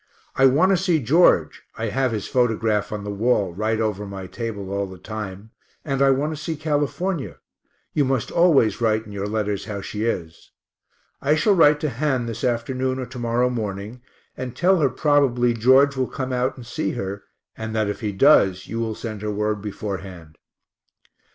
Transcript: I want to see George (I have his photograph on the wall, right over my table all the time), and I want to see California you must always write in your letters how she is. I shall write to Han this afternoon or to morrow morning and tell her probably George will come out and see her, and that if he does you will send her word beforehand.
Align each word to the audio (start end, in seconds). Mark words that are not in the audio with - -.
I 0.35 0.47
want 0.47 0.71
to 0.71 0.77
see 0.77 0.97
George 0.99 1.61
(I 1.77 1.89
have 1.89 2.11
his 2.11 2.27
photograph 2.27 2.91
on 2.91 3.03
the 3.03 3.11
wall, 3.13 3.53
right 3.53 3.79
over 3.79 4.07
my 4.07 4.25
table 4.25 4.71
all 4.71 4.87
the 4.87 4.97
time), 4.97 5.51
and 5.85 6.01
I 6.01 6.09
want 6.09 6.35
to 6.35 6.43
see 6.43 6.55
California 6.55 7.37
you 7.93 8.03
must 8.03 8.31
always 8.31 8.81
write 8.81 9.05
in 9.05 9.11
your 9.11 9.27
letters 9.27 9.65
how 9.65 9.79
she 9.81 10.05
is. 10.05 10.49
I 11.21 11.35
shall 11.35 11.53
write 11.53 11.79
to 11.81 11.91
Han 11.91 12.25
this 12.25 12.43
afternoon 12.43 12.97
or 12.97 13.05
to 13.05 13.19
morrow 13.19 13.51
morning 13.51 14.01
and 14.35 14.55
tell 14.55 14.79
her 14.79 14.89
probably 14.89 15.53
George 15.53 15.95
will 15.95 16.07
come 16.07 16.33
out 16.33 16.57
and 16.57 16.65
see 16.65 16.93
her, 16.93 17.21
and 17.55 17.75
that 17.75 17.87
if 17.87 17.99
he 17.99 18.11
does 18.11 18.65
you 18.65 18.79
will 18.79 18.95
send 18.95 19.21
her 19.21 19.29
word 19.29 19.61
beforehand. 19.61 20.39